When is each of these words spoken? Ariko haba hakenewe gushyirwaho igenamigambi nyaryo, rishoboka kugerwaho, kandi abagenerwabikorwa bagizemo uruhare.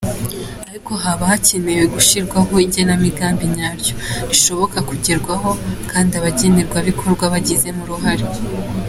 Ariko 0.69 0.91
haba 1.03 1.23
hakenewe 1.31 1.83
gushyirwaho 1.93 2.53
igenamigambi 2.65 3.45
nyaryo, 3.57 3.93
rishoboka 4.29 4.77
kugerwaho, 4.89 5.49
kandi 5.91 6.11
abagenerwabikorwa 6.19 7.25
bagizemo 7.35 7.81
uruhare. 7.85 8.25